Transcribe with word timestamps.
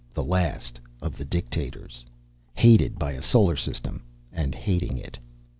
The 0.15 0.23
last 0.23 0.79
of 0.99 1.15
the 1.15 1.25
dictators. 1.25 2.03
Hated 2.55 2.97
by 2.97 3.11
a 3.11 3.21
solar 3.21 3.55
system, 3.55 4.01
and 4.33 4.55
hating 4.55 4.97
it. 4.97 5.19